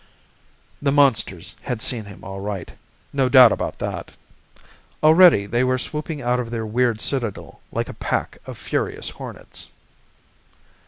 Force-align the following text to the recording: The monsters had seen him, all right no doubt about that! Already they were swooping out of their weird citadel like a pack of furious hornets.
The 0.81 0.91
monsters 0.91 1.53
had 1.61 1.79
seen 1.79 2.05
him, 2.05 2.23
all 2.23 2.39
right 2.39 2.73
no 3.13 3.29
doubt 3.29 3.51
about 3.51 3.77
that! 3.77 4.09
Already 5.03 5.45
they 5.45 5.63
were 5.63 5.77
swooping 5.77 6.23
out 6.23 6.39
of 6.39 6.49
their 6.49 6.65
weird 6.65 6.99
citadel 6.99 7.61
like 7.71 7.87
a 7.87 7.93
pack 7.93 8.39
of 8.47 8.57
furious 8.57 9.09
hornets. 9.11 9.69